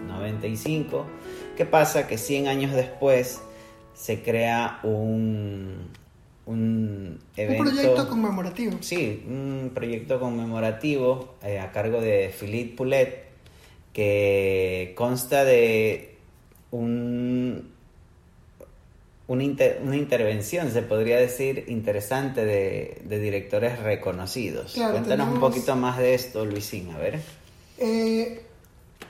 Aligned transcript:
95. 0.08 1.06
¿Qué 1.56 1.64
pasa? 1.66 2.06
Que 2.06 2.18
100 2.18 2.48
años 2.48 2.72
después 2.72 3.40
se 3.94 4.22
crea 4.22 4.80
un, 4.82 5.88
un 6.46 7.20
evento. 7.36 7.62
Un 7.62 7.70
proyecto 7.70 8.08
conmemorativo. 8.08 8.78
Sí, 8.80 9.22
un 9.28 9.70
proyecto 9.74 10.18
conmemorativo 10.18 11.34
eh, 11.42 11.58
a 11.58 11.70
cargo 11.72 12.00
de 12.00 12.34
Philippe 12.38 12.76
Poulet 12.76 13.32
que 13.92 14.94
consta 14.96 15.44
de 15.44 16.16
un 16.70 17.71
una, 19.28 19.44
intervención, 19.44 20.70
se 20.70 20.82
podría 20.82 21.18
decir, 21.18 21.64
interesante 21.68 22.44
de, 22.44 23.18
directores 23.18 23.78
reconocidos. 23.78 24.74
Cuéntanos 24.74 25.32
un 25.32 25.40
poquito 25.40 25.76
más 25.76 25.98
de 25.98 26.14
esto, 26.14 26.44
Luisín, 26.44 26.90
a 26.90 26.98
ver. 26.98 27.20
Eh, 27.78 28.42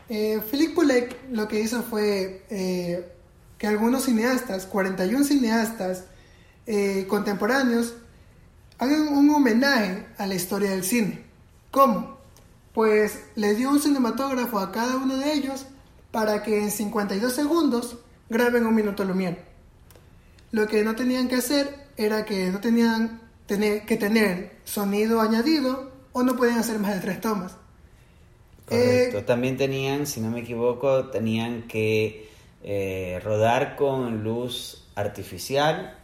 eh, 0.09 0.41
Philippe 0.51 0.75
Poulet 0.75 1.17
lo 1.31 1.49
que 1.49 1.61
hizo 1.61 1.83
fue 1.83 2.45
eh, 2.51 3.13
que 3.59 3.67
algunos 3.67 4.05
cineastas, 4.05 4.67
41 4.67 5.25
cineastas 5.25 6.05
eh, 6.67 7.07
contemporáneos, 7.09 7.95
hagan 8.79 9.09
un 9.09 9.31
homenaje 9.31 10.07
a 10.19 10.27
la 10.27 10.35
historia 10.35 10.71
del 10.71 10.85
cine. 10.85 11.23
¿Cómo? 11.71 12.19
Pues 12.75 13.21
le 13.37 13.55
dio 13.55 13.71
un 13.71 13.81
cinematógrafo 13.81 14.59
a 14.59 14.73
cada 14.73 14.97
uno 14.97 15.17
de 15.17 15.33
ellos 15.33 15.67
para 16.11 16.43
que 16.43 16.63
en 16.63 16.71
52 16.71 17.33
segundos 17.33 17.97
graben 18.29 18.67
un 18.67 18.75
minuto 18.75 19.05
Lumière. 19.05 19.52
Lo 20.53 20.67
que 20.67 20.85
no 20.85 20.95
tenían 20.95 21.29
que 21.29 21.37
hacer 21.37 21.67
era 21.97 22.25
que 22.25 22.51
no 22.51 22.61
tenían 22.61 23.21
tener, 23.47 23.85
que 23.87 23.97
tener 23.97 24.53
sonido 24.65 25.21
añadido 25.21 25.91
o 26.13 26.23
no 26.23 26.37
podían 26.37 26.59
hacer 26.59 26.79
más 26.79 26.95
de 26.95 27.01
tres 27.01 27.21
tomas. 27.21 27.57
Correcto. 28.67 29.19
Eh, 29.19 29.23
También 29.23 29.57
tenían, 29.57 30.07
si 30.07 30.21
no 30.21 30.31
me 30.31 30.41
equivoco, 30.41 31.07
tenían 31.07 31.63
que 31.63 32.29
eh, 32.63 33.21
rodar 33.25 33.77
con 33.77 34.23
luz 34.23 34.87
artificial, 34.95 35.99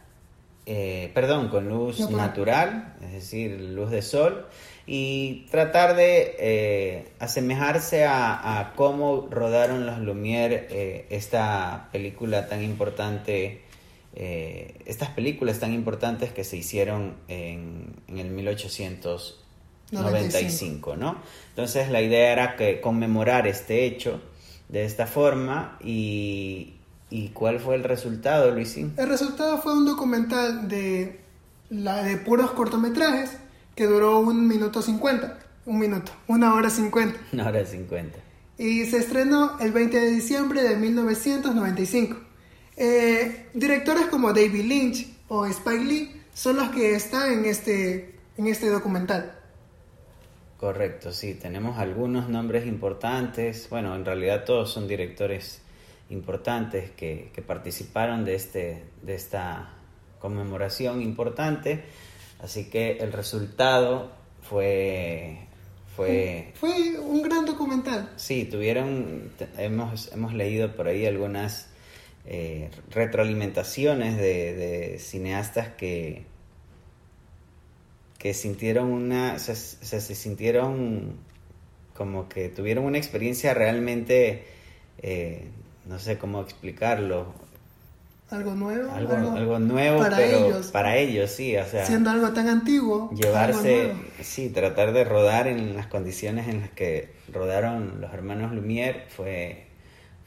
eh, 0.65 1.11
perdón, 1.13 1.49
con 1.49 1.69
luz 1.69 2.09
natural, 2.09 2.95
es 3.03 3.13
decir, 3.13 3.59
luz 3.61 3.91
de 3.91 4.01
sol, 4.01 4.47
y 4.85 5.45
tratar 5.51 5.95
de 5.95 7.11
asemejarse 7.19 8.05
a, 8.05 8.59
a, 8.59 8.73
cómo 8.73 9.27
rodaron 9.29 9.85
los 9.85 9.99
Lumière 9.99 11.05
esta 11.11 11.89
película 11.91 12.47
tan 12.47 12.63
importante 12.63 13.68
eh, 14.15 14.79
estas 14.85 15.09
películas 15.09 15.59
tan 15.59 15.73
importantes 15.73 16.31
que 16.33 16.43
se 16.43 16.57
hicieron 16.57 17.13
en, 17.27 17.93
el 18.07 18.31
1895, 18.31 20.95
¿no? 20.95 21.21
Entonces 21.49 21.89
la 21.89 22.01
idea 22.01 22.31
era 22.31 22.55
que 22.55 22.81
conmemorar 22.81 23.45
este 23.47 23.85
hecho 23.85 24.19
de 24.67 24.85
esta 24.85 25.05
forma 25.07 25.77
y, 25.83 26.75
¿cuál 27.33 27.59
fue 27.59 27.75
el 27.75 27.83
resultado, 27.83 28.49
Luisín? 28.51 28.93
El 28.97 29.09
resultado 29.09 29.61
fue 29.61 29.73
un 29.73 29.85
documental 29.85 30.67
de, 30.67 31.19
la, 31.69 32.03
de 32.03 32.17
puros 32.17 32.51
cortometrajes 32.51 33.37
que 33.75 33.85
duró 33.85 34.19
un 34.19 34.47
minuto 34.47 34.81
cincuenta, 34.81 35.37
un 35.65 35.79
minuto, 35.79 36.11
una 36.27 36.55
hora 36.55 36.69
cincuenta. 36.69 37.17
Una 37.31 37.47
hora 37.47 37.65
cincuenta. 37.65 38.19
Y 38.57 38.83
se 38.85 38.97
estrenó 38.97 39.57
el 39.59 39.71
20 39.71 39.97
de 39.97 40.11
diciembre 40.11 40.63
de 40.63 40.75
1995. 40.75 42.28
Eh, 42.81 43.47
directores 43.53 44.05
como 44.05 44.31
David 44.31 44.63
Lynch 44.63 45.05
o 45.27 45.45
Spike 45.45 45.83
Lee 45.83 46.21
son 46.33 46.55
los 46.55 46.69
que 46.69 46.95
están 46.95 47.29
en 47.33 47.43
este, 47.43 48.15
en 48.37 48.47
este 48.47 48.69
documental. 48.69 49.35
Correcto, 50.57 51.11
sí, 51.11 51.33
tenemos 51.33 51.77
algunos 51.77 52.29
nombres 52.29 52.65
importantes, 52.65 53.67
bueno, 53.69 53.93
en 53.95 54.05
realidad 54.05 54.45
todos 54.45 54.71
son 54.71 54.87
directores 54.87 55.61
importantes 56.09 56.91
que, 56.91 57.31
participaron 57.45 58.23
de, 58.23 58.35
este, 58.35 58.83
de 59.01 59.15
esta 59.15 59.73
conmemoración 60.19 61.01
importante, 61.01 61.83
así 62.41 62.69
que 62.69 62.97
el 62.99 63.11
resultado 63.11 64.13
fue 64.41 65.49
fue... 65.97 66.53
Fue 66.55 66.97
un 66.97 67.21
gran 67.23 67.45
documental. 67.45 68.13
Sí, 68.15 68.45
tuvieron, 68.45 69.31
hemos, 69.57 70.13
hemos 70.13 70.33
leído 70.33 70.73
por 70.77 70.87
ahí 70.87 71.05
algunas 71.05 71.69
eh, 72.31 72.69
retroalimentaciones 72.91 74.15
de, 74.15 74.97
cineastas 74.99 75.69
que, 75.69 76.25
que 78.19 78.35
sintieron 78.35 78.91
una, 78.91 79.39
se, 79.39 79.55
sintieron 79.55 81.15
como 81.95 82.29
que 82.29 82.49
tuvieron 82.49 82.85
una 82.85 82.99
experiencia 82.99 83.55
realmente, 83.55 84.45
eh, 84.99 85.47
no 85.87 85.97
sé 85.97 86.19
cómo 86.19 86.41
explicarlo. 86.41 87.33
Algo 88.29 88.53
nuevo. 88.53 88.91
Algo, 88.91 89.57
nuevo, 89.57 89.97
para 89.97 90.17
pero 90.17 90.49
ellos. 90.49 90.67
para 90.67 90.97
ellos, 90.97 91.31
sí, 91.31 91.57
o 91.57 91.65
sea. 91.65 91.83
Siendo 91.83 92.11
algo 92.11 92.31
tan 92.31 92.47
antiguo. 92.47 93.09
Llevarse, 93.09 93.93
sí, 94.21 94.49
tratar 94.49 94.93
de 94.93 95.03
rodar 95.03 95.47
en 95.47 95.75
las 95.75 95.87
condiciones 95.87 96.47
en 96.47 96.61
las 96.61 96.69
que 96.69 97.09
rodaron 97.33 97.99
los 97.99 98.13
hermanos 98.13 98.51
Lumière 98.51 99.07
fue 99.07 99.68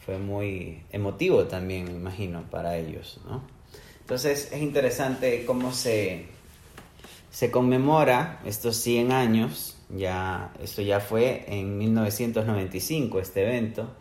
fue 0.05 0.19
muy 0.19 0.83
emotivo 0.91 1.45
también, 1.45 1.85
me 1.85 1.93
imagino, 1.93 2.43
para 2.51 2.77
ellos, 2.77 3.21
¿no? 3.27 3.43
Entonces 4.01 4.51
es 4.53 4.61
interesante 4.61 5.45
cómo 5.47 5.73
se, 5.73 6.27
se 7.31 7.51
conmemora 7.51 8.41
estos 8.45 8.77
100 8.77 9.13
años, 9.13 9.79
ya, 9.89 10.53
esto 10.63 10.83
ya 10.83 11.01
fue 11.01 11.45
en 11.47 11.79
1995 11.79 13.21
este 13.21 13.43
evento, 13.43 13.95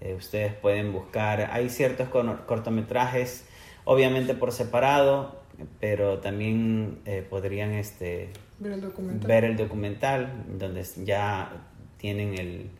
eh, 0.00 0.14
ustedes 0.14 0.54
pueden 0.54 0.92
buscar, 0.92 1.50
hay 1.52 1.70
ciertos 1.70 2.08
cortometrajes, 2.08 3.44
obviamente 3.84 4.34
por 4.34 4.52
separado, 4.52 5.40
pero 5.78 6.18
también 6.18 7.00
eh, 7.04 7.24
podrían 7.28 7.72
este, 7.72 8.30
ver, 8.58 8.72
el 8.72 8.80
ver 9.20 9.44
el 9.44 9.56
documental, 9.56 10.44
donde 10.58 10.84
ya 11.04 11.68
tienen 11.96 12.34
el, 12.34 12.70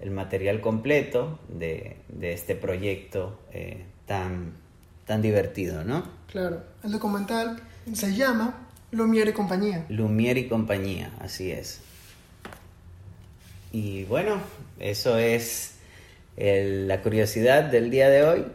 el 0.00 0.10
material 0.10 0.60
completo 0.60 1.38
de, 1.48 1.96
este 2.20 2.54
proyecto 2.54 3.40
eh, 3.52 3.84
tan, 4.06 4.54
tan 5.06 5.22
divertido, 5.22 5.84
¿no? 5.84 6.04
Claro, 6.30 6.62
el 6.82 6.92
documental 6.92 7.60
se 7.92 8.14
llama 8.14 8.68
Lumière 8.92 9.30
y 9.30 9.32
compañía. 9.32 9.86
Lumière 9.88 10.38
y 10.38 10.48
compañía, 10.48 11.12
así 11.20 11.50
es. 11.50 11.80
Y 13.72 14.04
bueno, 14.04 14.40
eso 14.78 15.18
es 15.18 15.74
la 16.36 17.02
curiosidad 17.02 17.64
del 17.64 17.90
día 17.90 18.08
de 18.08 18.24
hoy. 18.24 18.46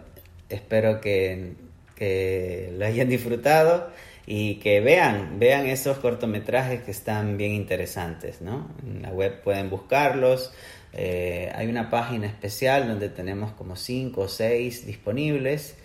Espero 0.49 0.99
que, 0.99 1.53
que 1.95 2.73
lo 2.77 2.85
hayan 2.85 3.09
disfrutado 3.09 3.89
y 4.27 4.55
que 4.55 4.81
vean, 4.81 5.39
vean 5.39 5.67
esos 5.67 5.99
cortometrajes 5.99 6.81
que 6.83 6.91
están 6.91 7.37
bien 7.37 7.51
interesantes, 7.51 8.41
¿no? 8.41 8.69
En 8.83 9.03
la 9.03 9.09
web 9.09 9.41
pueden 9.43 9.69
buscarlos, 9.69 10.51
eh, 10.95 11.51
hay 11.53 11.67
una 11.67 11.89
página 11.89 12.27
especial 12.27 12.87
donde 12.87 13.09
tenemos 13.09 13.51
como 13.51 13.75
5 13.75 14.21
o 14.21 14.29
6 14.29 14.85
disponibles. 14.85 15.75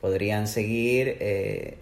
Podrían 0.00 0.46
seguir. 0.46 1.16
Eh, 1.20 1.78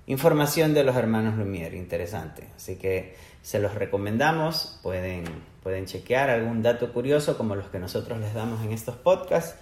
información 0.08 0.74
de 0.74 0.84
los 0.84 0.96
hermanos 0.96 1.36
Lumière, 1.36 1.76
interesante. 1.76 2.50
Así 2.56 2.76
que 2.76 3.16
se 3.42 3.60
los 3.60 3.76
recomendamos, 3.76 4.80
pueden, 4.84 5.24
pueden 5.64 5.86
chequear 5.86 6.30
algún 6.30 6.62
dato 6.62 6.92
curioso 6.92 7.38
como 7.38 7.56
los 7.56 7.68
que 7.68 7.80
nosotros 7.80 8.20
les 8.20 8.34
damos 8.34 8.64
en 8.66 8.74
estos 8.74 8.96
podcasts 8.96 9.56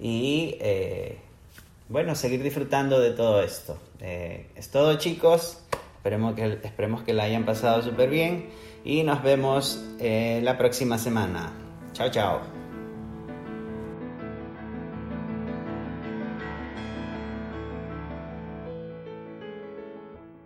y 0.00 0.56
eh, 0.60 1.18
bueno, 1.88 2.14
seguir 2.14 2.42
disfrutando 2.42 3.00
de 3.00 3.12
todo 3.12 3.42
esto. 3.42 3.78
Eh, 4.00 4.46
es 4.54 4.70
todo 4.70 4.94
chicos, 4.98 5.62
Esperemos 5.98 6.34
que, 6.36 6.58
esperemos 6.62 7.02
que 7.02 7.12
la 7.12 7.24
hayan 7.24 7.44
pasado 7.44 7.82
súper 7.82 8.08
bien 8.08 8.50
y 8.84 9.02
nos 9.02 9.22
vemos 9.22 9.84
eh, 9.98 10.40
la 10.42 10.56
próxima 10.56 10.96
semana. 10.96 11.52
Chao, 11.92 12.08
chao. 12.10 12.57